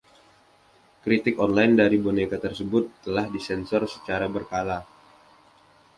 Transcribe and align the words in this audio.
Kritik 1.05 1.35
online 1.45 1.73
dari 1.81 1.97
boneka 2.05 2.37
tersebut 2.45 2.83
telah 3.05 3.25
disensor 3.35 3.83
secara 3.93 4.25
berkala. 4.35 4.79